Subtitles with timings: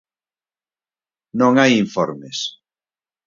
[1.39, 2.37] Non hai informes.